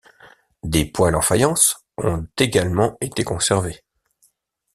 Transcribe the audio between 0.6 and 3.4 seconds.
Des poêles en faïence ont également été